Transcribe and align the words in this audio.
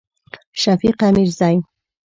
شفیق 0.53 0.95
امیرزی 1.03 1.63